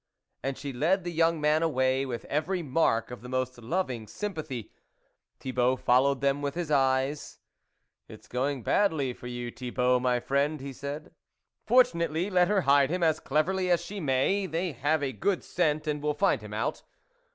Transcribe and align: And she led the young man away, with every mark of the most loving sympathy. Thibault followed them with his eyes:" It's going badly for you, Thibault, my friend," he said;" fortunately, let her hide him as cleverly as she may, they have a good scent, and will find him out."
And 0.41 0.57
she 0.57 0.73
led 0.73 1.03
the 1.03 1.11
young 1.11 1.39
man 1.39 1.61
away, 1.61 2.07
with 2.07 2.25
every 2.25 2.63
mark 2.63 3.11
of 3.11 3.21
the 3.21 3.29
most 3.29 3.59
loving 3.59 4.07
sympathy. 4.07 4.71
Thibault 5.39 5.75
followed 5.75 6.21
them 6.21 6.41
with 6.41 6.55
his 6.55 6.71
eyes:" 6.71 7.37
It's 8.09 8.27
going 8.27 8.63
badly 8.63 9.13
for 9.13 9.27
you, 9.27 9.51
Thibault, 9.51 9.99
my 9.99 10.19
friend," 10.19 10.59
he 10.59 10.73
said;" 10.73 11.11
fortunately, 11.67 12.31
let 12.31 12.47
her 12.47 12.61
hide 12.61 12.89
him 12.89 13.03
as 13.03 13.19
cleverly 13.19 13.69
as 13.69 13.85
she 13.85 13.99
may, 13.99 14.47
they 14.47 14.71
have 14.71 15.03
a 15.03 15.11
good 15.11 15.43
scent, 15.43 15.85
and 15.85 16.01
will 16.01 16.15
find 16.15 16.41
him 16.41 16.51
out." 16.55 16.81